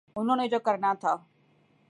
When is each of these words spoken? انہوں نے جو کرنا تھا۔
انہوں 0.15 0.35
نے 0.35 0.47
جو 0.47 0.59
کرنا 0.59 0.93
تھا۔ 0.93 1.15